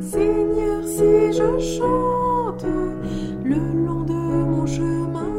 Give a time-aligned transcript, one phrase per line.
[0.00, 2.64] Seigneur, si je chante
[3.44, 3.56] le
[3.86, 5.32] long de mon chemin,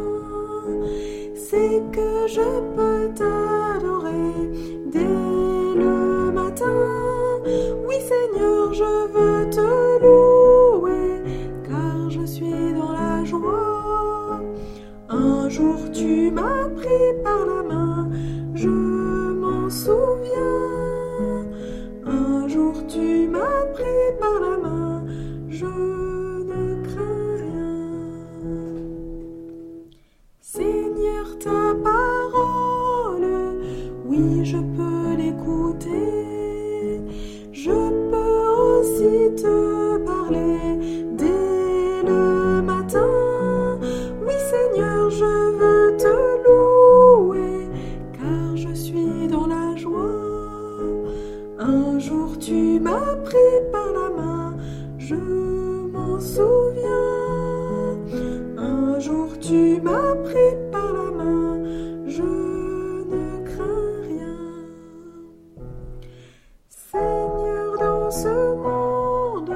[1.36, 4.34] c'est que je peux t'adorer
[4.86, 6.66] dès le matin.
[7.88, 9.29] Oui, Seigneur, je veux.
[15.50, 18.07] Un jour tu m'as pris par la main,
[18.54, 21.48] je m'en souviens.
[22.06, 25.04] Un jour tu m'as pris par la main,
[25.48, 27.74] je ne crains rien.
[30.40, 33.58] Seigneur, ta parole,
[34.06, 37.02] oui, je peux l'écouter.
[37.52, 37.72] Je
[38.12, 38.45] peux
[38.78, 39.78] aussi te
[51.62, 53.36] Un jour tu m'as pris
[53.70, 54.56] par la main,
[54.98, 56.88] je m'en souviens.
[58.58, 61.62] Un jour tu m'as pris par la main,
[62.08, 62.24] je
[63.12, 64.38] ne crains rien.
[66.70, 69.54] Seigneur, dans ce monde,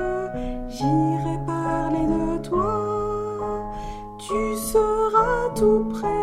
[0.67, 3.63] j'irai parler de toi.
[4.19, 6.22] Tu seras tout près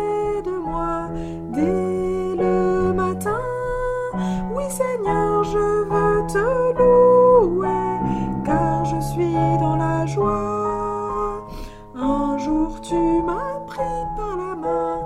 [4.13, 7.99] Oui, Seigneur, je veux te louer,
[8.43, 11.47] car je suis dans la joie.
[11.95, 14.99] Un jour tu m'as pris par la main,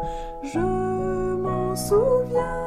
[0.43, 2.64] je m'en souviens.